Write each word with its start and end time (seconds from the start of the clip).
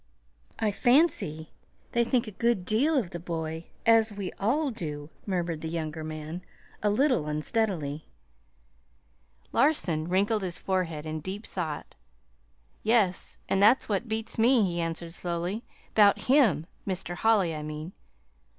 "I 0.57 0.71
fancy 0.71 1.51
they 1.91 2.03
think 2.03 2.25
a 2.25 2.31
good 2.31 2.65
deal 2.65 2.97
of 2.97 3.11
the 3.11 3.19
boy 3.19 3.67
as 3.85 4.11
we 4.11 4.31
all 4.39 4.71
do," 4.71 5.11
murmured 5.27 5.61
the 5.61 5.69
younger 5.69 6.03
man, 6.03 6.41
a 6.81 6.89
little 6.89 7.27
unsteadily. 7.27 8.07
Larson 9.51 10.09
winkled 10.09 10.41
his 10.41 10.57
forehead 10.57 11.05
in 11.05 11.19
deep 11.19 11.45
thought. 11.45 11.93
"Yes; 12.81 13.37
an' 13.47 13.59
that's 13.59 13.87
what 13.87 14.07
beats 14.09 14.39
me," 14.39 14.63
he 14.65 14.81
answered 14.81 15.13
slowly; 15.13 15.63
"'bout 15.93 16.21
HIM, 16.21 16.65
Mr. 16.87 17.13
Holly, 17.13 17.53
I 17.53 17.61
mean. 17.61 17.91